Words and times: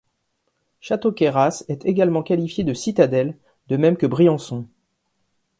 Château-Queyras 0.79 1.63
est 1.67 1.85
également 1.85 2.23
qualifié 2.23 2.63
de 2.63 2.73
citadelle, 2.73 3.37
de 3.67 3.77
même 3.77 3.97
que 3.97 4.07
Briançon. 4.07 4.65